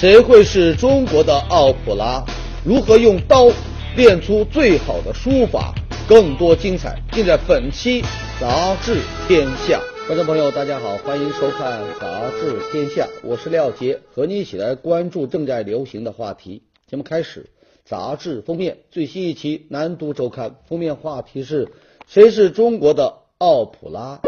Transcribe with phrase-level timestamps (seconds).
[0.00, 2.24] 谁会是中国的奥普拉？
[2.64, 3.52] 如何用刀
[3.94, 5.74] 练出最好的书法？
[6.08, 8.00] 更多精彩尽在本期
[8.40, 8.96] 《杂志
[9.28, 9.78] 天下》。
[10.06, 16.62] 观众朋友，大家好，欢迎收看《杂志天下》，我是廖杰，和你一起来关注正在流行的话题。
[16.88, 17.50] 节目开始，
[17.84, 21.68] 杂志封面最新一期《南都周刊》封面话题是：
[22.08, 24.22] 谁是中国的奥普拉？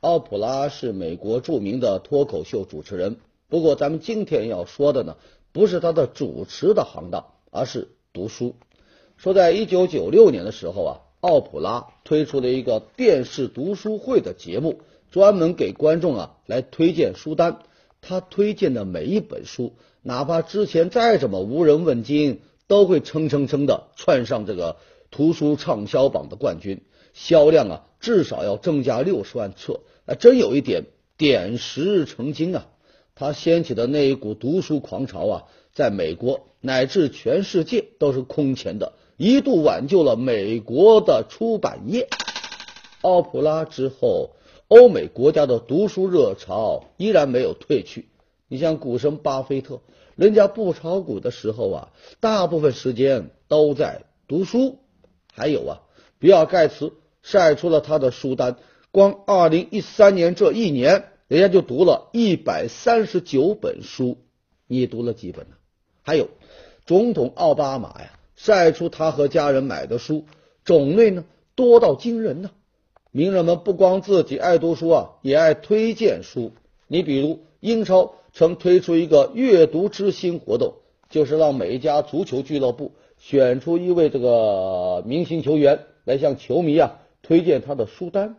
[0.00, 3.16] 奥普拉是美国著名的脱口秀主持人。
[3.50, 5.16] 不过，咱们今天要说的呢，
[5.52, 8.56] 不是他的主持的行当，而是读书。
[9.16, 14.80] 说在一九九六年的时候啊，奥普拉推出了一个电视读书会的节目，
[15.10, 17.60] 专门给观众啊来推荐书单。
[18.00, 19.72] 他推荐的每一本书，
[20.02, 24.76] 哪怕之前再怎么无人问津，都会蹭蹭蹭的窜上这个
[25.10, 26.82] 图书畅销榜的冠军，
[27.14, 29.80] 销量啊至少要增加六十万册。
[30.04, 30.84] 啊，真有一点
[31.16, 32.66] 点石成金啊！
[33.18, 42.06] 他掀起的那一股读书狂潮啊，在美国乃至全世界都是空前的，一度挽救了美国的出版业。
[43.00, 44.36] 奥普拉之后，
[44.68, 48.06] 欧美国家的读书热潮依然没有退去。
[48.46, 49.80] 你像股神巴菲特，
[50.14, 51.88] 人家不炒股的时候啊，
[52.20, 54.78] 大部分时间都在读书。
[55.34, 55.80] 还有啊，
[56.20, 58.58] 比尔盖茨晒出了他的书单。
[58.92, 64.16] 光二零一三年这一年，人家就读了一百三十九本书，
[64.66, 65.56] 你读了几本呢？
[66.02, 66.28] 还有，
[66.86, 70.24] 总统奥巴马呀，晒出他和家人买的书
[70.64, 72.50] 种类呢，多到惊人呢。
[73.10, 76.52] 名人们不光自己爱读书啊，也爱推荐书。
[76.86, 80.76] 你比如，英超曾推出一个阅读之星活动，
[81.10, 88.36] 就是让每一家足球俱乐部选出一位这个明星球员来向球迷啊推荐他的书单。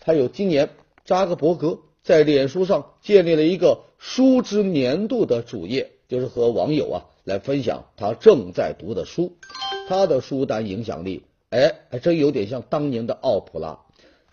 [0.00, 0.70] 还有今年，
[1.04, 9.38] 扎克伯格在脸书上建立了一个“书之年度”的主页，就是和网友啊来分享他正在读的书。
[9.88, 13.80] 他的书单影响力，哎，还真有点像当年的奥普拉。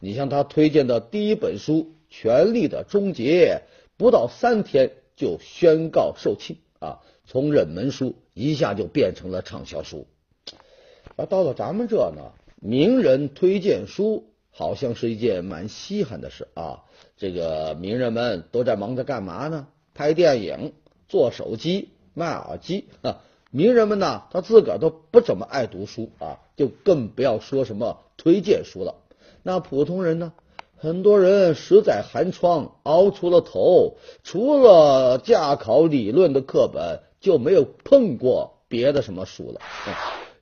[0.01, 1.73] 你像他推荐的第一本书
[2.09, 3.61] 《权力的终结》，
[3.95, 10.07] 不到三天就宣告售罄啊，从冷门书一下就变成了畅销书。
[11.15, 14.27] 而到了咱们这呢，名人推荐书。
[14.51, 16.84] 好像是一件蛮稀罕的事啊！
[17.17, 19.67] 这个名人们都在忙着干嘛呢？
[19.94, 20.73] 拍电影、
[21.07, 23.22] 做手机、卖耳机啊！
[23.50, 28.95] 名人们呢，他自个儿都不怎么爱读书啊，就更不要说什么推荐书了。
[29.44, 30.34] 那普通人呢？
[30.78, 39.61] 很多人十载寒窗熬出了头，除了驾考理论的课本，就没有碰过别的什么书了。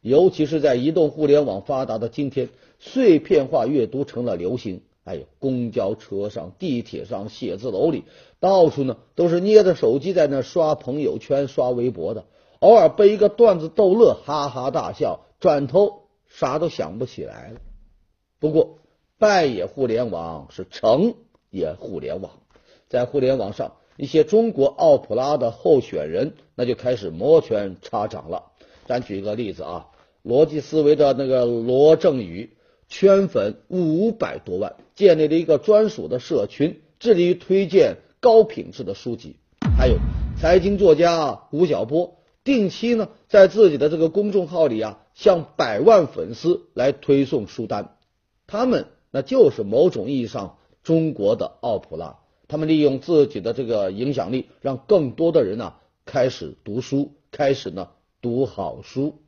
[0.01, 2.49] 尤其是在移动互联网发达的今天。
[2.79, 8.05] 碎片化阅读成了流行，哎呦，公交车上、地铁上、写字楼里，
[8.39, 12.23] 到处呢都是捏着手机在那刷朋友圈、刷微博的，
[12.59, 17.59] 偶尔被一个段子逗乐，哈哈大笑，转头啥都想不起来了。
[18.39, 18.77] 不过，
[19.17, 21.15] 败也互联网，是成
[21.49, 22.31] 也互联网，
[22.87, 28.45] 在互联网上，一些中国奥普拉的候选人那就开始摩拳擦掌了。
[28.85, 29.87] 咱举个例子啊，
[30.23, 32.51] 逻辑思维的那个罗振宇。
[32.89, 39.37] 圈粉五百多万，建立了一个专属的社群，致力于推荐高品质的书籍。
[39.77, 39.97] 还有
[40.41, 47.95] 财经作家吴晓波，定期呢在自己的这个公众号里啊，向百万粉丝来推送书单。
[48.47, 52.17] 他们那就是某种意义上中国的奥普拉。
[52.47, 55.75] 他们利用自己的这个影响力，让更多的人呢
[56.05, 57.89] 开始读书，开始呢
[58.19, 59.19] 读好书。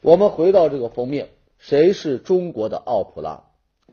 [0.00, 1.30] 我们回到这个封面。
[1.62, 3.44] 谁是中国的奥普拉？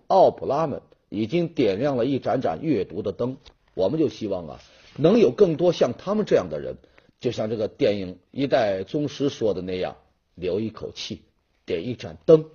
[0.07, 3.37] 奥普拉们已经点亮了一盏盏阅读的灯，
[3.75, 4.59] 我们就希望啊，
[4.97, 6.77] 能有更多像他们这样的人，
[7.19, 9.97] 就像这个电影《一代宗师》说的那样，
[10.33, 11.21] 留一口气，
[11.67, 12.45] 点一盏灯，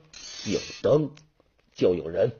[0.52, 1.12] 有灯
[1.72, 2.32] 就有人。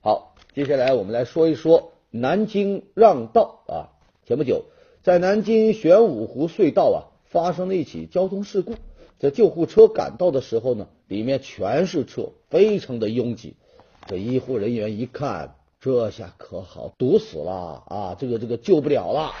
[0.00, 3.90] 好，接下来我们来说一说南京让道啊。
[4.24, 4.66] 前不久，
[5.02, 7.15] 在南京玄武湖隧道啊。
[7.28, 8.74] 发生了一起交通事故，
[9.18, 13.56] 这救护车赶到的时候呢，里面全是车，非常的拥挤。
[14.06, 18.16] 这医护人员一看，这下可好，堵死了啊！
[18.18, 19.32] 这个这个救不了了。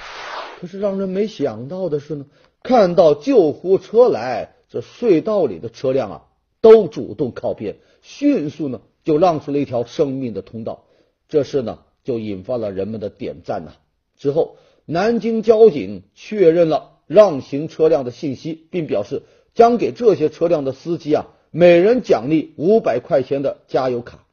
[0.58, 2.26] 可是让人没想到的是呢，
[2.62, 6.22] 看到救护车来，这隧道里的车辆啊，
[6.60, 10.84] 都主动靠边，迅速呢就让出了一条生命的通道。
[11.28, 13.72] 这事呢，就引发了人们的点赞呐。
[14.16, 16.95] 之后，南京交警确认了。
[17.06, 19.22] 让行车辆的信息，并表示
[19.54, 24.24] 将给这些车辆的司机啊，每人奖励五百块钱的加油卡，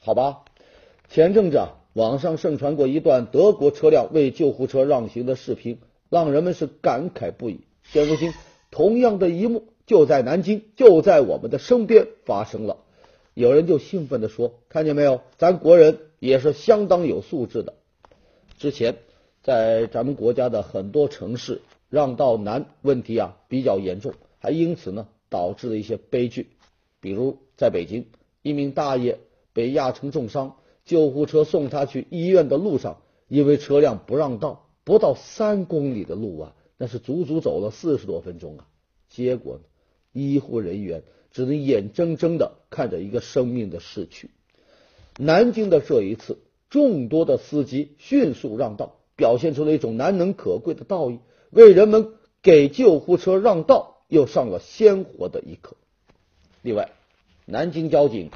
[0.00, 0.40] 好吧？
[1.08, 7.60] 前阵子啊，网上盛传过一段德国车辆为救护车让行的视频，让人们是感慨不已。
[7.82, 8.32] 现如今，
[8.70, 12.78] 同样的一幕就在南京，就在我们的身边发生了。
[13.34, 17.74] 有人就兴奋地说：“看见没有，咱国人也是相当有素质的。”
[18.58, 18.96] 之前，
[19.42, 21.60] 在咱们国家的很多城市，
[21.92, 26.48] 让道难问题啊比较严重，还因此呢导致了一些悲剧。
[27.00, 28.06] 比如在北京，
[28.40, 29.18] 一名大爷
[29.52, 30.56] 被压成重伤。
[30.86, 38.66] 救护车送他去医院的路上，因为车辆不让道，不到三公里的路啊，那是足足走了四十多分钟啊。
[39.10, 39.60] 结果，
[40.14, 44.30] 医护人员只能眼睁睁的看着一个生命的逝去。
[45.18, 46.38] 南京的这一次，
[46.70, 51.18] 众多的司机迅速让道，表现出了一种难能可贵的道义，
[51.52, 52.12] 为人们
[52.42, 55.76] 给救护车让道又上了鲜活的一课。
[56.62, 56.90] 另外，
[57.46, 58.30] 南京交警。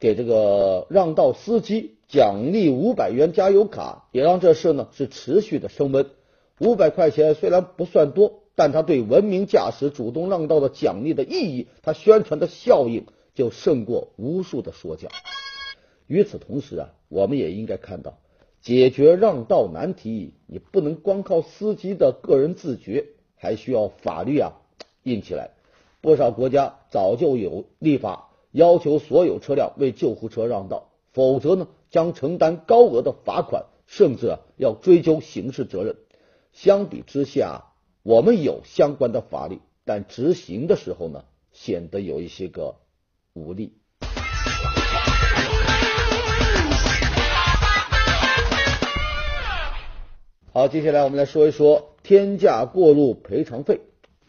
[0.00, 6.10] 给这个让道司机奖励五百元加油卡，也让这事呢是持续的升温。
[6.58, 15.08] 五百块钱虽然不算多，但他对文明驾驶、主动让道的奖励的意义，他宣传的效应就胜过无数的说教。
[16.06, 18.18] 与此同时啊，我们也应该看到，
[18.64, 24.54] 解决让道难题，你不能光靠司机的个人自觉，还需要法律啊
[25.02, 25.50] 硬起来。
[26.00, 28.30] 不少国家早就有立法。
[28.52, 35.96] 要求所有车辆为救护车让道，否则呢将承担高额的罚款，甚至啊要追究刑事责任。
[36.52, 37.64] 相比之下，
[38.02, 42.76] 我们有相关的法律，但执行的时候呢显得有一些个
[43.34, 43.74] 无力。
[50.56, 53.80] 好，接下来我们来说一说天价过路赔偿费。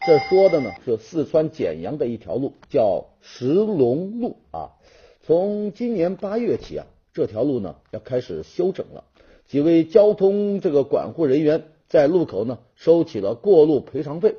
[0.07, 4.72] 这说的呢是四川简阳的一条路，叫石龙路啊。
[5.22, 9.04] 从今年八月起啊，这条路呢要开始修整了。
[9.45, 14.36] 几位交通这个管护人员在路口呢收起了过路赔偿费。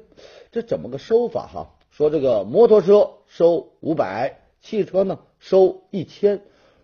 [0.50, 1.70] 这怎么个收法哈？
[1.92, 6.40] 说这个摩托车收五百，汽车呢收一千。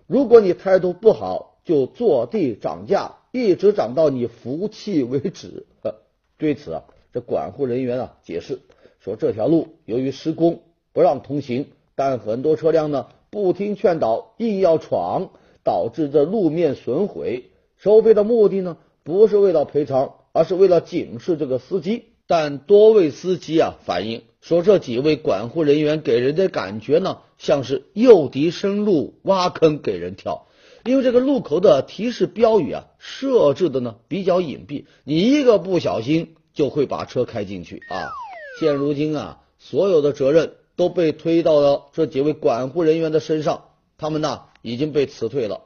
[0.06, 5.66] 如果你态度不好，就坐地涨价，一直涨到你服气为止。
[6.38, 6.84] 对此啊。
[7.14, 8.60] 这管护人员啊解释
[8.98, 10.62] 说，这条路由于施工
[10.94, 15.28] 不让通行，但很多车辆呢不听劝导，硬要闯，
[15.62, 17.50] 导致这路面损毁。
[17.76, 22.04] 收费的目的呢不是为了赔偿，而是为了警示这个司机。
[22.26, 30.46] 但多位司机啊反映说，这几位管护人员给人的感觉呢像是诱敌深入，挖坑给人跳。
[30.84, 36.34] 因为这个路口的提示标语啊设置的呢比较隐蔽，你一个不小心。
[36.54, 38.12] 就会把车开进去啊！
[38.60, 45.62] 现如今啊，所有的责任都被推到了这几位管护人员的身上，他们呢已经被辞退了。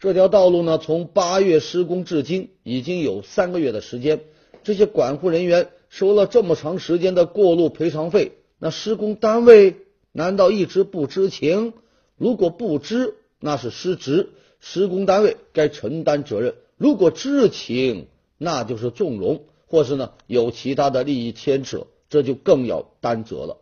[0.00, 4.24] 这条道路呢，从八月施工至今已经有三个月的时间，
[4.64, 9.76] 这些管护人员收了这么长时间的过路赔偿费，那施工单位
[10.10, 11.72] 难道一直不知情？
[12.16, 14.30] 如果不知，那是失职，
[14.68, 19.42] 施工单位该承担责任；如果知情，那就是纵容。
[19.68, 23.58] 或是呢有其他的利益牵扯，这就更要担责了。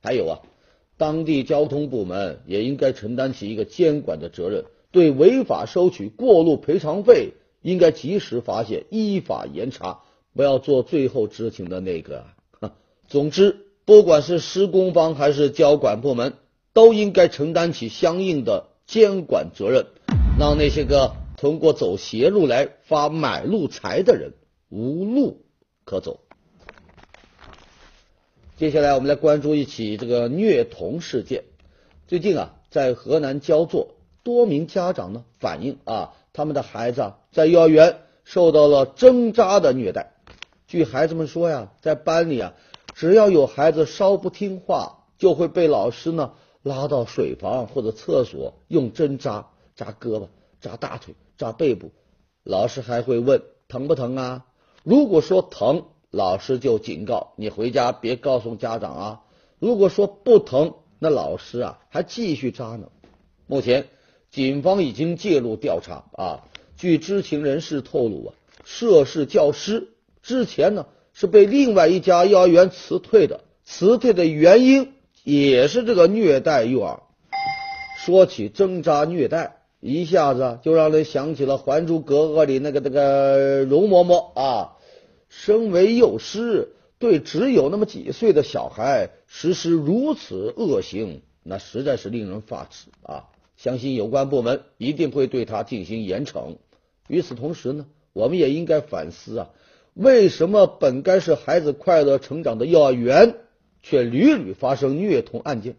[0.00, 0.40] 还有啊，
[0.96, 10.02] 当地交通部门也应该承担起一个监管的责任，对违法收取过路赔偿费，应该及时发现，依法严查，
[10.34, 12.26] 不要做最后知情的那个。
[13.08, 16.34] 总之，不管是施工方还是交管部门，
[16.72, 19.86] 都应该承担起相应的监管责任，
[20.40, 24.32] 让那些个通过走邪路来发买路财的人。
[24.70, 25.44] 无路
[25.84, 26.20] 可走。
[28.56, 31.44] 接下来，我们来关注一起这个虐童事件。
[32.06, 40.14] 最近啊，在河南焦作，多名家长呢反映啊，他们的孩子啊在幼儿园受到了针扎的虐待。
[40.66, 42.54] 据孩子们说呀，在班里啊，
[42.94, 46.32] 只要有孩子稍不听话，就会被老师呢
[46.62, 49.48] 拉到水房或者厕所用针扎，
[49.80, 50.28] 扎胳膊、
[50.60, 51.90] 扎大腿、扎背部。
[52.44, 54.44] 老师还会问疼不疼啊？
[54.82, 59.20] 如果说疼，老师就警告你回家别告诉家长啊。
[59.58, 62.90] 如果说不疼，那老师啊还继续扎呢。
[63.46, 63.88] 目前
[64.30, 66.44] 警方已经介入调查啊。
[66.76, 68.34] 据知情人士透露啊，
[68.64, 69.88] 涉事教师
[70.20, 74.92] 之前呢是被另外一家幼儿园辞退的，辞退的原因
[75.24, 77.02] 也是这个虐待幼儿。
[78.04, 79.59] 说起针扎虐待。
[79.80, 84.76] 一下子就让人想起了《还珠格格》里那个那个容嬷嬷啊，
[85.30, 86.68] 身为幼师，
[86.98, 93.24] 对只有那么几岁的小孩实施如此恶行，那实在是令人发指啊！
[93.56, 96.56] 相信有关部门一定会对他进行严惩。
[97.08, 99.50] 与此同时呢，我们也应该反思啊，
[99.94, 103.36] 为什么本该是孩子快乐成长的幼儿园，
[103.82, 105.76] 却屡屡发生虐童案件？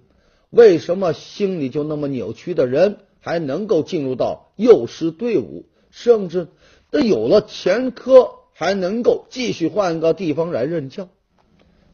[0.50, 6.47] 为什么心理就那么扭曲的人还能够进入到幼师队伍，甚至
[6.91, 11.07] 那有了前科还能够继续换个地方来任教？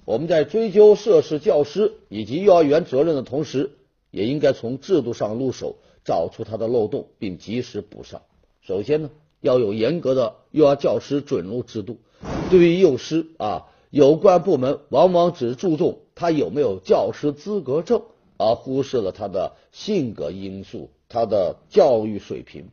[0.06, 3.72] 我们在追究涉事教师以及幼儿园责任的同时，
[4.10, 8.22] 也应该从制度上入手，找出他的漏洞，并及时补上。
[8.62, 9.10] 首先呢，
[9.42, 11.98] 要有严格的幼儿教师准入制度。
[12.50, 18.02] 对于幼师啊，有关部门往往只注重他有没有教师资格证。
[18.40, 22.70] 而忽视了他的性格因素，他的教育水平。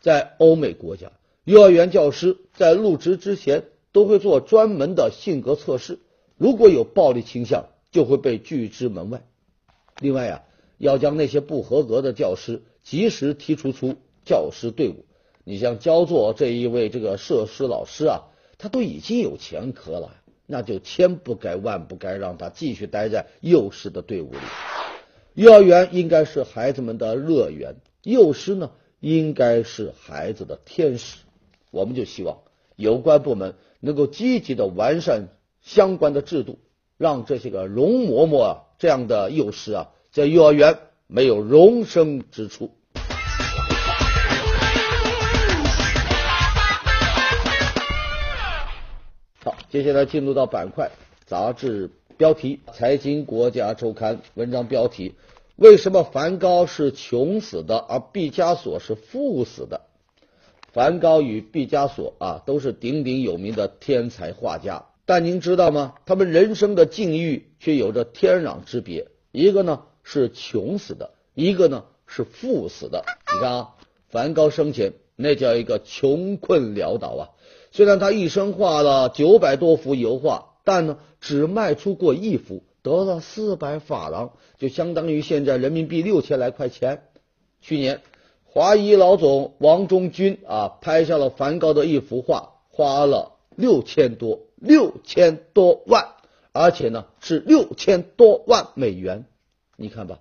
[0.00, 1.12] 在欧美国家，
[1.44, 5.98] 幼儿园教师在入职之前都会做专门的性格测试，
[6.36, 9.22] 如果有暴力倾向，就会被拒之门外。
[10.00, 10.42] 另外啊，
[10.78, 15.04] 要将那些不合格的教师及时踢出出教师队伍。
[15.44, 24.38] 你像焦作这一位这个设施老师啊，他都已经有前科了，那就千不该万不该让他继续待在幼师的队伍里。
[25.34, 31.18] 幼儿园应该是孩子们的乐园，幼师呢应该是孩子的天使。
[31.70, 32.38] 我们就希望
[32.74, 35.28] 有关部门能够积极的完善
[35.60, 36.58] 相关的制度，
[36.98, 42.72] 让这些个容嬷嬷啊这样的幼师啊在幼儿园没有容身之处。
[49.44, 50.90] 好，接下来进入到板块
[51.24, 51.92] 杂志。
[52.20, 55.14] 标题：财经国家周刊文章标题：
[55.56, 59.80] 为什么梵高是穷死的，而毕加索是富死的？
[60.70, 65.94] 梵高与毕加索啊，都是鼎鼎有名的天才画家，但您知道吗？
[66.04, 69.06] 他们人生的境遇却有着天壤之别。
[69.32, 73.02] 一个呢是穷死的，一个呢是富死的。
[73.32, 73.68] 你看啊，
[74.10, 77.30] 梵高生前那叫一个穷困潦倒啊，
[77.72, 80.48] 虽然他一生画了九百多幅油画。
[80.70, 87.02] 但呢，只卖出过一幅，得了四百法郎，就相当于现在人民币六千来块钱。
[87.60, 88.02] 去年，
[88.44, 96.10] 华谊老总王中军啊拍下了梵高的一幅画，花了六千多六千多万，
[96.52, 99.24] 而且呢是六千多万美元。
[99.74, 100.20] 你看吧，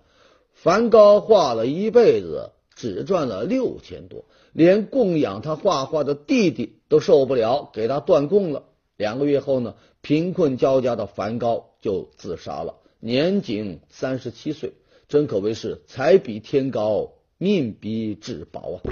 [0.56, 8.63] 梵高画了一辈子，只赚了六千多，连供养他画画的弟弟都受不了，给他断供了。
[9.00, 14.74] 两个月后呢，贫困交加的梵高就自杀了，年仅三十七岁，
[15.08, 18.91] 真可谓是才比天高，命比纸薄啊！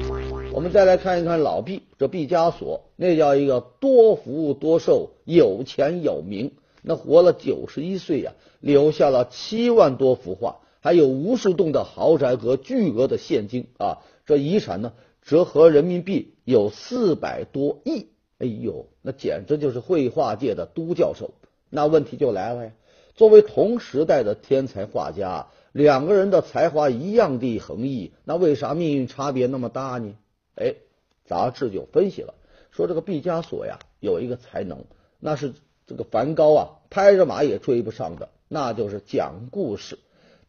[0.54, 13.98] 我们再来看一看老毕，这毕加索那叫一个多福多寿，有钱有名，那活了九十一岁呀，留下了七万多幅画，还有无数栋的豪宅和巨额的现金啊！
[14.26, 18.08] 这遗产呢，折合人民币有四百多亿。
[18.40, 21.32] 哎呦，那简直就是绘画界的都教授。
[21.70, 22.72] 那问题就来了呀，
[23.16, 30.16] 作为同时代的天才画家，两个人的才华一样的横溢，那为啥命运差别那么大呢？
[30.56, 30.76] 哎，
[31.26, 32.36] 杂志就分析了，
[32.72, 34.86] 说这个毕加索呀有一个才能，
[35.20, 35.54] 那是
[35.88, 40.00] 这个梵高啊拍着马也追不上的，那就是讲故事。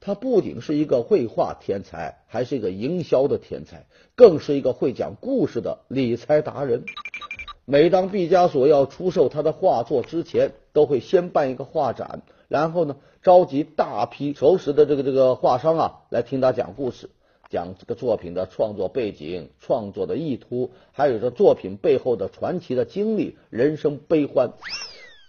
[0.01, 6.85] 他不仅是一个绘画天才，还是一个营销的天才，更是一个会讲故事的理财达人。
[7.71, 17.11] 每当毕加索要出售他的画作之前，都会先办一个画展，然后呢，召集大批熟识的这个这个画商啊来听他讲故事，
[17.51, 24.53] 讲这个作品的创作背景、创作的意图，还有这作品背后的传奇的经历、人生悲欢。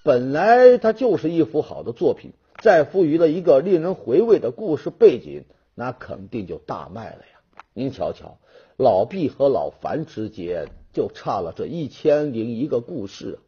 [0.05, 2.31] 本来它就是一幅好的作品，
[2.63, 5.43] 再赋予了一个令人回味的故事背景，
[5.75, 7.41] 那肯定就大卖了呀！
[7.73, 8.37] 您瞧瞧，
[8.77, 10.69] 老毕和老樊之间。
[10.93, 13.39] 就差了这一千零一个故事，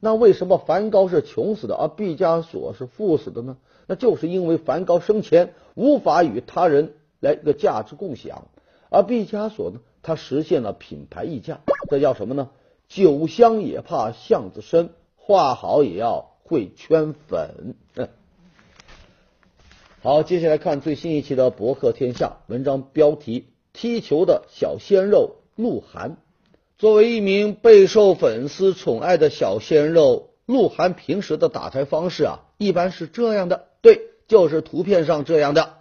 [0.00, 3.56] 那为什么梵高是穷死的，而毕加索是富死的呢？
[3.86, 8.48] 那就是因为梵高生前无法与他人来一个价值共享，
[8.90, 11.60] 而毕加索呢，他实现了品牌溢价。
[11.90, 12.50] 这叫什么呢？
[12.86, 17.74] 酒香也怕巷子深，画好也要会圈粉。
[20.02, 26.18] 好，接下来看最新一期的《博客天下》文章标题：踢球的小鲜肉鹿晗。
[26.76, 35.74] 作为一名备受粉丝宠爱的小鲜肉，鹿晗平时的打台方式啊，一般是这样的，对，就是图片上这样的。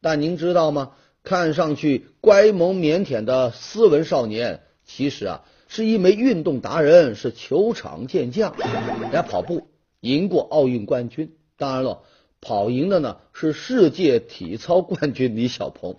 [0.00, 0.90] 但您知道吗？
[1.22, 8.52] 看上去乖萌腼腆的斯文少年，其实啊，是一枚运动达人，是球场健将。
[9.00, 9.68] 人家跑步
[10.00, 12.02] 赢过奥运冠军，当然了，
[12.40, 15.94] 跑赢的呢是世界体操冠军李小鹏。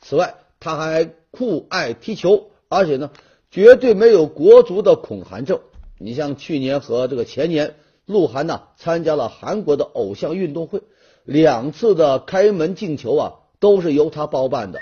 [0.00, 3.10] 此外，他还酷爱踢球，而且呢。
[3.50, 5.60] 绝对没有国足的恐韩症。
[5.98, 7.74] 你像去年和这个前年，
[8.06, 10.82] 鹿晗呢参加了韩国的偶像运动会，
[11.24, 14.78] 两次的开门进球啊都是由他包办的。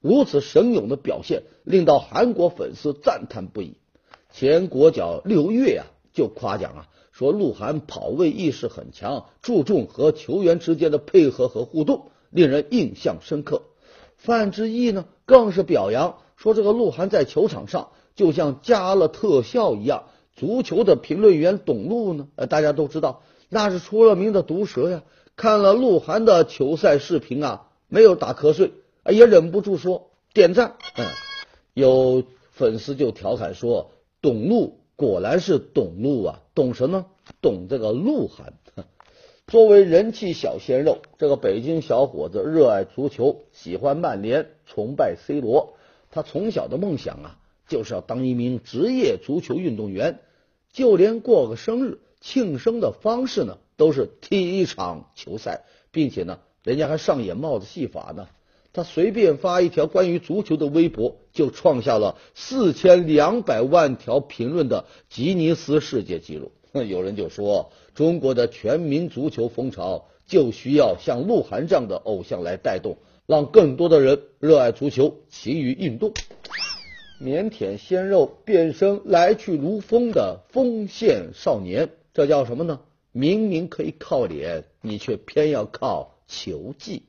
[0.00, 3.76] 如此神勇的表现，令到韩国粉丝赞叹不已。
[4.32, 13.62] 前国脚刘越呀就夸奖啊，说鹿晗跑位意识很强，注重和球员之间的配合和互动，令人印象深刻。
[14.16, 20.04] 范志毅呢更是表扬，说这个鹿晗在球场上就像加了特效一样。
[20.34, 25.02] 足球的评论员董路呢，呃，大家都知道那是出了名的毒舌呀。
[25.36, 28.72] 看了鹿晗的球赛视频啊，没有打瞌睡，
[29.10, 30.76] 也忍不住说点赞。
[30.96, 31.06] 嗯，
[31.74, 33.92] 有粉丝就调侃说。
[34.20, 37.06] 董路果然是董路啊，懂什么？
[37.40, 38.54] 懂这个鹿晗。
[39.46, 45.74] 作为人气小鲜肉，这个北京小伙子热爱足球，喜欢曼联，崇拜 C 罗。
[46.10, 47.38] 他从小的梦想啊，
[47.68, 50.20] 就是要当一名职业足球运动员。
[50.72, 58.28] 就连过个生日，庆生的方式呢，都是踢一场球赛，并且呢，人家还上演帽子戏法呢。
[58.72, 66.52] 他随便发一条关于足球的微博，就创下了四千两百万条评论的吉尼斯世界纪录。
[66.72, 76.14] 有人就说，中国的全民足球风潮就需要像鹿晗这样的偶像来带动，让更多的人热爱足球，勤于运动。
[77.22, 82.80] 腼腆鲜肉变身来去如风的锋线少年，这叫什么呢？
[83.12, 87.04] 明明可以靠脸，你却偏要靠球技。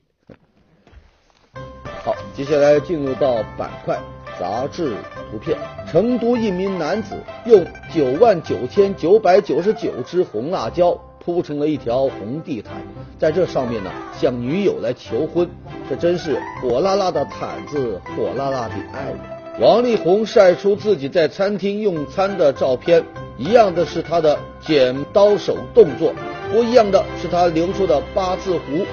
[2.04, 3.98] 好，接下来进入到板块
[4.38, 4.94] 杂志
[5.32, 5.58] 图片。
[5.90, 12.74] 成都一名男子用九万九千九百九十九支红辣椒铺成了一条红地毯，
[13.18, 15.48] 在这上面呢向女友来求婚，
[15.90, 19.33] 这真是火辣辣的毯子，火辣辣的爱人。
[19.60, 23.04] 王力宏晒出自己在餐厅用餐的照片，
[23.38, 26.12] 一样的是他的剪刀手动作，
[26.50, 28.84] 不一样的是他留出的八字胡。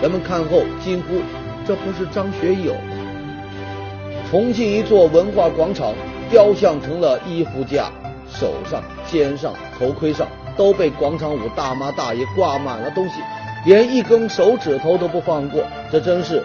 [0.00, 1.20] 人们看后惊呼。
[1.64, 2.74] 这不是张学友？
[4.28, 5.94] 重庆一座文化广场
[6.28, 7.88] 雕像成了衣服架，
[8.28, 13.20] 手上、肩上、头盔上都被广场舞大妈大爷挂满了东西，
[13.64, 15.62] 连一根手指头都不放过。
[15.92, 16.42] 这真是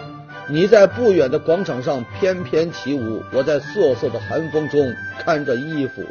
[0.50, 6.02] 你在不远的广场上翩翩起舞，我在瑟瑟的寒风中看着衣服。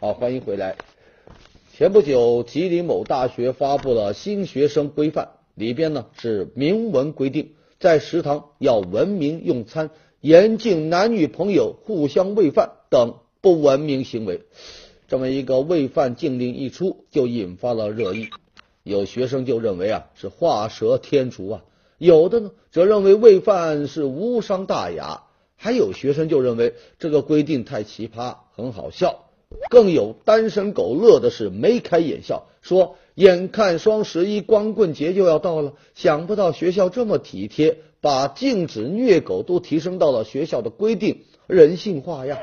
[0.00, 0.76] 好，欢迎回来。
[1.76, 9.90] 前不久，吉林某大学发布了新学生规范，里边呢是明文规定，在食堂要文明用餐，
[10.22, 14.40] 严禁男女朋友互相喂饭等不文明行为。
[15.08, 18.28] 这么一个喂饭禁令一出，就引发了热议。
[18.82, 21.64] 有学生就认为啊是画蛇添足啊，
[21.96, 25.22] 有的呢则认为喂饭是无伤大雅，
[25.56, 29.24] 还有学生就认为这个规定太奇葩，很好笑。
[29.70, 42.38] 更有单身狗乐的是眉开眼笑，说眼看双十一光棍节就要到了，想不到学校这么体贴，把禁止虐狗都提升到了学校的规定，人性化呀。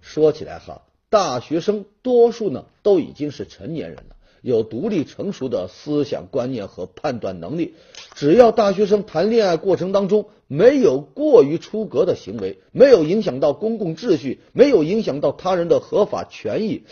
[0.00, 4.16] 说起来哈，大学生多数呢都已经是成年人了。
[4.40, 7.74] 有独立成熟的思想观念和判断能力，
[8.14, 16.84] 只要大学生谈恋爱过程当中没有过于出格的行为，没有影响到公共秩序，没有影响到他人的合法权益，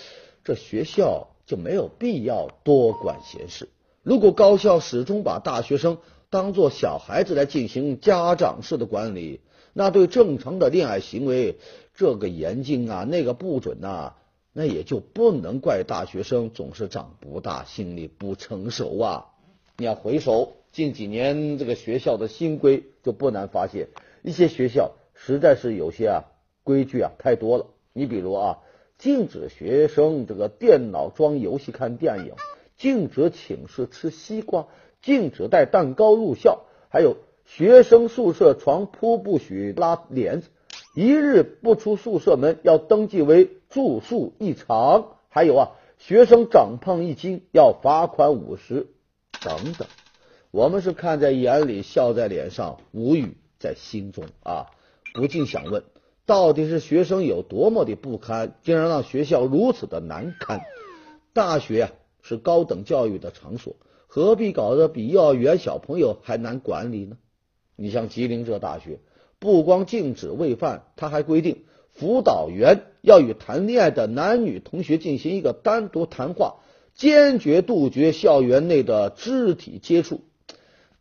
[0.44, 3.70] 这学校就没有必要多管闲事。
[4.02, 5.96] 如果高校始终把大学生
[6.28, 9.40] 当做小孩子来进行家长式的管理，
[9.72, 11.56] 那对正常的恋爱行为
[11.94, 14.14] 这个严禁啊，那个不准呐。
[14.52, 19.26] 那也就不能怪大学生总是长不大，心理不成熟啊！
[19.76, 23.86] 你要回首近几年这个学校的新规，就不难发现，
[24.22, 26.24] 一些学校实在是有些啊
[26.64, 27.66] 规矩啊太多了。
[27.92, 28.58] 你比如啊，
[28.98, 32.34] 禁止学生这个电脑装游戏看电影，
[32.76, 34.66] 禁止寝室吃西瓜，
[35.00, 37.16] 禁止带蛋糕入校，还有
[37.52, 40.50] 学生宿舍床铺不许拉帘子。
[40.94, 48.86] 一日不出宿舍门要登记为住宿异常，还有啊，学生长胖一斤要罚款五十，
[49.42, 49.88] 等等，
[50.52, 54.66] 我们是看在眼里，笑在脸上，无语在心中啊！
[55.12, 55.82] 不禁想问，
[56.26, 60.60] 到底是学生有多么的不堪，竟然让学校如此的难堪？
[61.32, 61.90] 大学啊
[62.22, 63.74] 是高等教育的场所，
[64.06, 67.16] 何必搞得比幼儿园小朋友还难管理呢？
[67.80, 69.00] 你像吉林这大学。
[69.38, 76.56] 不光禁止喂饭，他还规定辅导员要与谈恋爱的男女同学进行一个单独谈话，
[76.94, 80.20] 坚决杜绝校园内的肢体接触。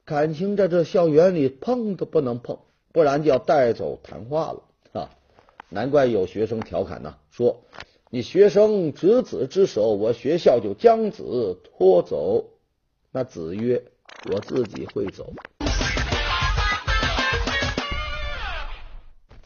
[0.05, 2.59] 感情在这校园里碰都不能碰，
[2.93, 4.63] 不然就要带走谈话了
[4.93, 5.09] 啊！
[5.67, 7.63] 难怪有学生调侃呢，说
[8.09, 12.45] 你学生执子之手，我学校就将子拖走。
[13.11, 13.83] 那子曰
[14.31, 15.33] ：“我自己会走。”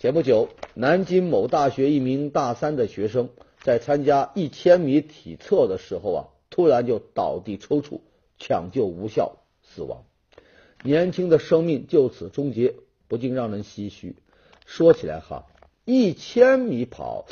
[0.04, 3.30] 前不久，南京某大学一名大三的学生
[3.62, 8.02] 在参加一千米体测的时候啊，突然就倒地抽搐，
[8.38, 10.04] 抢救无效死亡，
[10.84, 12.76] 年轻的生命就此终结，
[13.08, 14.18] 不禁让人唏嘘。
[14.66, 15.46] 说起来哈，
[15.86, 17.26] 一千米跑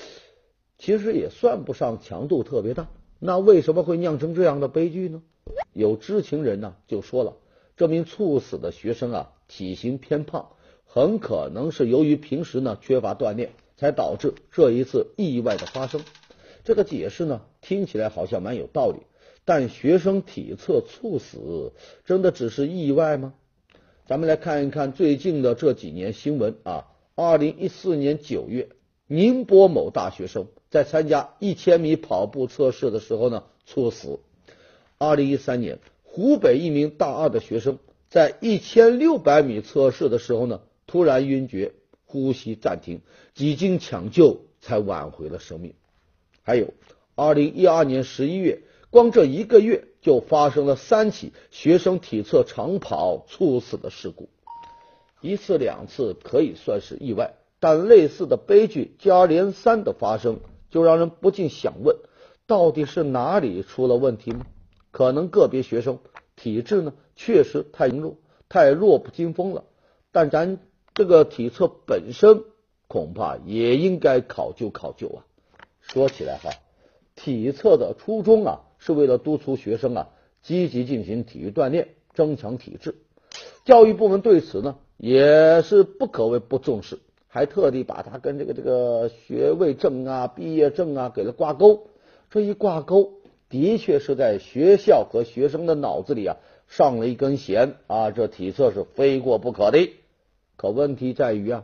[0.78, 2.88] 其实也算不上强度特别大，
[3.20, 5.22] 那为什么会酿成这样的悲剧呢？
[5.74, 7.36] 有知情人呢就说了，
[7.76, 10.52] 这名猝死的学生啊，体型偏胖。
[10.94, 16.02] 很可能是由于平时呢缺乏锻炼，才导致这一次意外的发生。
[16.66, 18.98] 这个解释呢听起来好像蛮有道理，
[19.46, 21.72] 但学生体测猝死
[22.04, 23.34] 真的只是意外吗？
[24.06, 26.88] 咱们来看一看最近的这几年新闻啊。
[27.16, 28.68] 二零一四年九月，
[29.08, 34.20] 宁波某大学生在参加一千米跑步测试的时候呢猝死。
[34.98, 40.60] 二零一三年，湖北一名大二的学生在一千六百米测试的时候呢。
[40.92, 41.72] 突然晕厥，
[42.04, 43.00] 呼吸暂停，
[43.34, 45.74] 几经抢救才挽回了生命。
[46.42, 46.74] 还有，
[47.16, 54.28] 二零一二年十一月，光这一个月就发生了三起学生体测长跑猝死的事故。
[55.22, 61.96] 一次两次可以算是意外，但类似的悲剧接二连三的发生，就让人不禁想问：
[62.46, 64.46] 到底是哪里出了问题吗？
[64.92, 66.00] 可能个别学生
[66.36, 68.18] 体质呢确实太弱，
[68.50, 69.64] 太弱不禁风了。
[70.12, 70.60] 但咱。
[70.94, 72.44] 这个体测本身
[72.88, 75.26] 恐怕也应该考究考究啊。
[75.82, 76.52] 说起来哈，
[77.16, 80.10] 体测的初衷啊，是为了督促学生啊
[80.42, 82.96] 积极进行体育锻炼，增强体质。
[83.64, 91.88] 教育部门对此呢也是不可谓不重视，还特地把它跟这个这个学位证啊、毕业证啊给了挂钩。
[92.30, 93.14] 这一挂钩，
[93.50, 99.90] 的确是在学校和学生的脑子里啊上了一根弦啊，这体测是非过不可的。
[100.62, 101.64] 可问题在于啊，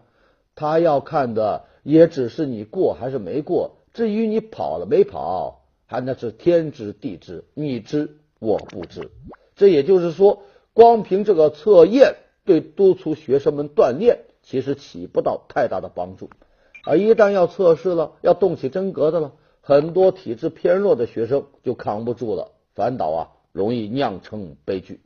[0.56, 9.12] 他要看的也只是你过还是没过，至于你跑了没跑，还那是天知地知，你知我不知。
[9.56, 10.42] 这也就是说，
[10.74, 16.32] 光凭这个测验对督促学生们锻炼，其实起不到太大的帮助。
[16.84, 25.02] 而一旦要测试了，要动起真格的了，很多体质偏弱的学生就扛不住了，反倒啊容易酿成悲剧。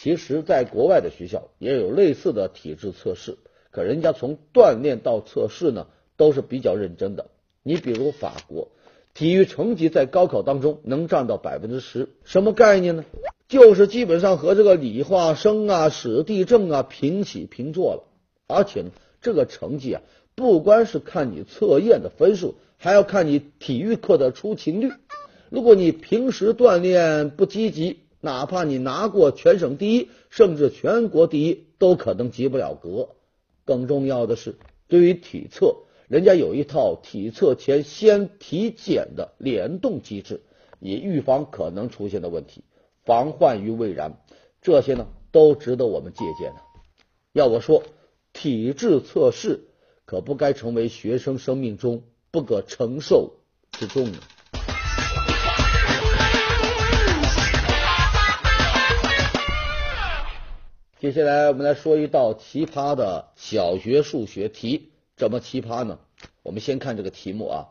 [0.00, 3.36] 其实，在国外的学校也有类似的体质测试，
[3.72, 7.26] 可人家从锻炼到测试呢，都是比较认真的。
[7.64, 8.68] 你比如法国，
[9.12, 13.04] 体育成绩在高考当中能占到百分之十，什么概念呢？
[13.48, 18.04] 就是基本上和这个理化生啊、史地政啊平起平坐了。
[18.46, 20.02] 而且呢，这个成绩啊，
[20.36, 24.92] 不光是看你测验的分数，还要看你体育课的出勤率。
[25.50, 33.10] 如果你平时锻炼不积极，哪怕你拿过全省第一，甚至全国第一，都可能及不了格。
[33.64, 34.56] 更重要的是，
[34.88, 35.76] 对于体测，
[36.08, 40.42] 人家有一套体测前先体检的联动机制，
[40.80, 42.64] 以预防可能出现的问题，
[43.04, 44.18] 防患于未然。
[44.60, 46.60] 这些呢，都值得我们借鉴的。
[47.32, 47.84] 要我说，
[48.32, 49.68] 体质测试
[50.04, 52.02] 可不该成为学生生命中
[52.32, 53.34] 不可承受
[53.70, 54.18] 之重呢。
[61.00, 66.00] 接下来我们来说一道奇葩的小学数学题，怎么奇葩呢？
[66.42, 67.68] 我们先看这个题目啊，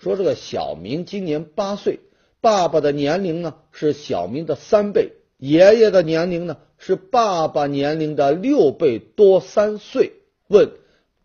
[0.00, 2.00] 说这个小明今年八岁，
[2.40, 10.14] 爸爸的年龄呢是小明的三倍，爷爷的年龄呢是爸爸年龄的六倍多三岁。
[10.48, 10.72] 问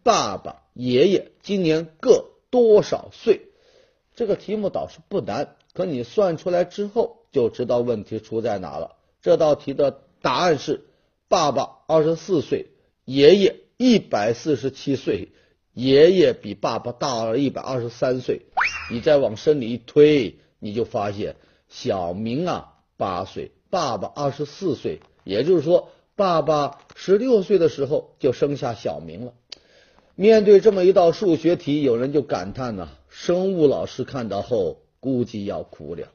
[0.03, 3.47] 爸爸、爷爷今年各多少岁？
[4.15, 8.97] 这个题目倒是不难，可你算出来之后就知道问题出在哪了。
[9.23, 10.85] 这道题的答案是。
[11.33, 12.67] 爸爸二十四岁，
[13.05, 15.29] 爷爷一百四十七岁，
[15.73, 18.43] 爷爷比爸爸大了一百二十三岁。
[18.91, 21.35] 你再往深里一推，你就发现
[21.69, 29.33] 小明啊八岁，爸爸二十四岁，也就是说，爸爸十六岁的时候就生下小明了。
[30.13, 36.09] 面对这么一道数学题，有人就感叹呐，生物老师看到后估计要哭了。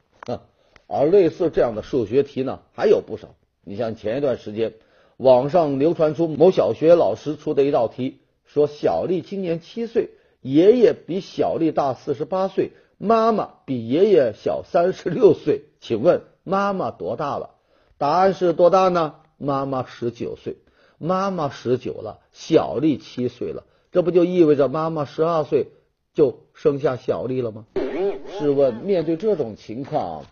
[0.87, 3.35] 而类似这样的数学题呢，还有不少。
[3.65, 4.75] 你像前一段时间。
[5.19, 10.11] 网上流传出某小学老师出的一道题，说小丽今年七岁，
[10.43, 17.51] 爷爷比小丽大四十八岁，妈妈比爷爷小三十六岁，请问妈妈多大了？
[17.99, 19.17] 答案是多大呢？
[19.39, 20.59] 妈妈十九岁，
[20.99, 25.67] 妈妈十九了，小丽七岁了，这不就意味着妈妈十二岁
[26.15, 27.67] 就生下小丽了吗？
[28.39, 30.27] 试问，面对这种情况，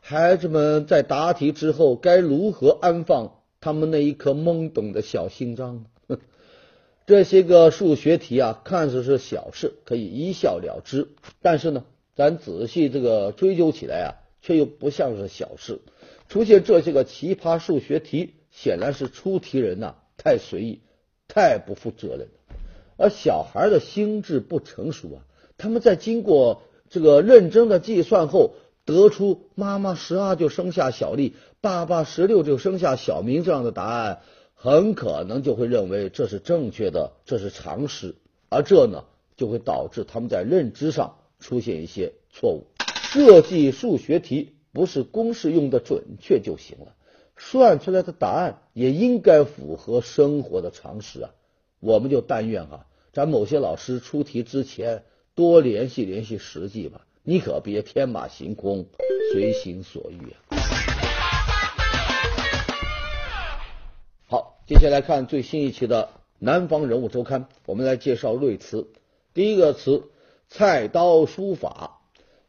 [0.00, 3.30] 孩子们在答题之后该如何安放
[3.64, 6.18] 他们那一颗懵懂的小心脏呢？
[7.06, 11.08] 这些个数学题啊，看似是小事，可以一笑了之，
[11.40, 14.10] 但是呢，咱仔细这个追究起来啊，
[14.42, 15.80] 却又不像是小事。
[16.28, 20.80] 出现这些个奇葩数学题，显然是出题人呐太随意，
[21.26, 22.26] 太不负责任了。
[22.98, 25.24] 而小孩的心智不成熟啊，
[25.56, 34.20] 他们在经过这个认真的计算后，得出妈妈十二就生下小丽，爸爸十六就生下小明这样的答案，
[34.54, 38.16] 很可能就会认为这是正确的，这是常识，
[38.50, 39.06] 而这呢
[39.38, 42.66] 就会导致他们在认知上出现一些错误。
[42.84, 44.50] 设计数学题。
[44.74, 46.96] 不是公式用的准确就行了，
[47.36, 51.30] 算出来的答案也应该符合生活的常识啊！
[51.78, 55.04] 我们就但愿哈，咱某些老师出题之前
[55.36, 58.86] 多联系联系实际吧，你可别天马行空，
[59.32, 60.43] 随心所欲啊！
[64.66, 66.04] 接下来看最新一期的
[66.38, 68.86] 《南方人物周刊》，我们来介绍瑞词。
[69.34, 70.04] 第一个词，
[70.48, 72.00] 菜刀书法。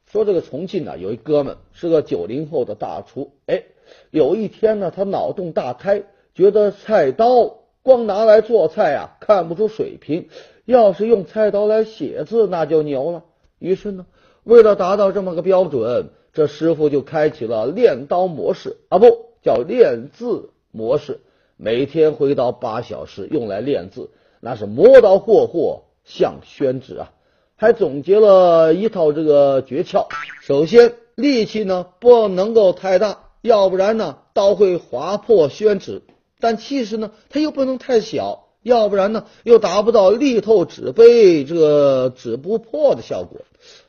[0.10, 3.64] 说这个重庆呢，有一哥们是个九零后的大厨，哎，
[4.12, 10.30] 有一天呢，他脑洞大开，觉得菜刀光拿来做菜啊，看不出水平，
[10.64, 13.26] 要是用菜刀来写字，那就牛了。
[13.60, 14.06] 于是呢，
[14.46, 19.08] 为了达到这么个标准，这师傅就开启了练刀模式啊，不
[19.42, 21.20] 叫练字模式，
[21.58, 27.12] 每天挥刀八小时用来练字，那是磨刀霍霍向宣纸啊。
[27.56, 30.08] 还总结了一套这个诀窍。
[30.42, 36.02] 首先，力气呢不能够太大，要不然呢刀会划破宣纸；
[36.42, 43.40] 但气势呢它又不能太小，要不然呢又达不到力透纸背、这个纸不破的效果。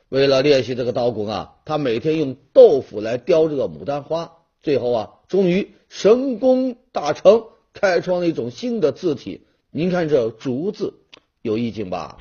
[0.07, 7.43] 为了练习这个刀工啊，他每天用豆腐来雕这个牡丹花，最后啊，终于神功大成，
[7.79, 9.45] 开创了一种新的字体。
[9.69, 10.95] 您看这竹字，
[11.43, 12.17] 有意境吧？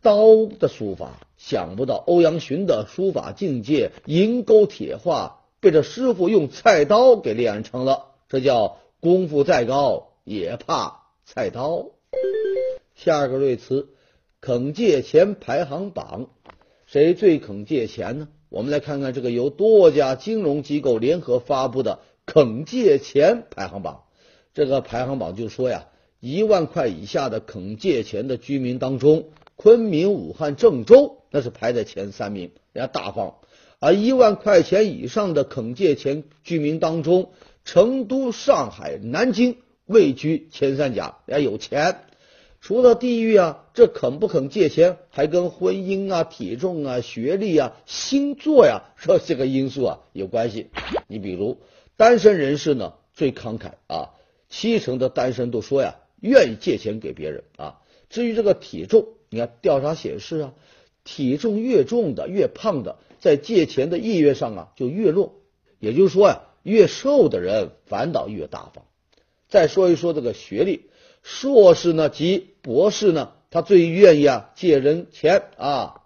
[0.00, 8.06] 刀的书法，想不到欧阳询的书法境界，银钩铁画被这师傅用菜刀给练成了。
[8.30, 11.90] 这叫功夫再高也怕菜刀。
[12.94, 13.90] 下个瑞词，
[14.40, 16.30] 肯借钱排行榜，
[16.86, 18.28] 谁最肯借钱呢？
[18.48, 24.04] 我们来看看这个由多家金融机构联合发布的肯借钱排行榜。
[24.54, 25.86] 这个排行榜就说呀，
[26.20, 29.30] 一万块以下的肯借钱的居民当中。
[29.54, 33.34] 昆明、武汉、郑州那是排在前三名，人家大方；
[33.78, 37.30] 而一万块钱以上的肯借钱居民当中，
[37.64, 42.00] 成都、上海、南京位居前三甲，人家有钱。
[42.60, 50.70] 除了地域啊，这肯不肯借钱还跟婚姻啊、体重啊、学历啊、星座呀这些个因素啊有关系。
[51.06, 51.58] 你比如
[51.96, 54.10] 单身人士呢最慷慨啊，
[54.52, 57.80] 七成的单身都说呀愿意借钱给别人啊。
[58.10, 60.52] 至于这个体重，你看调查显示啊，
[61.04, 65.36] 体重越重的、越胖的，在借钱的意愿上啊就越弱。
[65.78, 68.84] 也就是说呀，越瘦的人反倒越大方。
[69.48, 70.90] 再说一说这个学历，
[71.22, 76.02] 硕士呢及博士呢，他最愿意啊借人钱啊。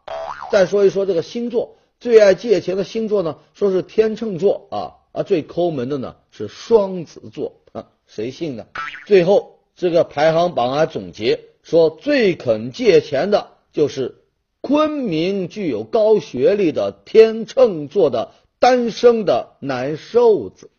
[0.52, 4.78] 再说一说这个星座，最爱借钱的星座呢，说是天秤座啊，
[5.10, 8.66] 而最抠门的呢是双子座啊，谁信呢？
[9.06, 11.40] 最后这个排行榜啊总结。
[11.62, 14.16] 说最肯借钱的就是
[14.60, 20.70] 昆明具有高学历的天秤座的单身的男瘦子。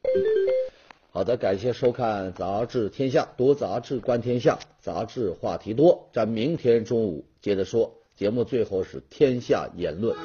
[1.11, 6.07] 好的，感谢收看《杂志天下》，读杂志观天下，杂志话题多。
[6.13, 7.95] 咱明天中午接着说。
[8.15, 10.15] 节目最后是天下言论。